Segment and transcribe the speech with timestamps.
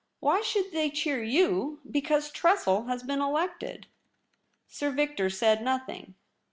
[0.19, 3.85] Why should they cheer you because Tressel has been elected?'
[4.67, 6.15] Sir Victor said nothing.